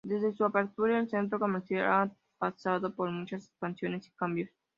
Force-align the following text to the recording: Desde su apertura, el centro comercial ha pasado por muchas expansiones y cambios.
Desde 0.03 0.33
su 0.33 0.43
apertura, 0.45 0.97
el 0.97 1.07
centro 1.09 1.39
comercial 1.39 1.85
ha 1.87 2.11
pasado 2.49 2.95
por 2.95 3.11
muchas 3.11 3.45
expansiones 3.45 4.07
y 4.07 4.11
cambios. 4.13 4.49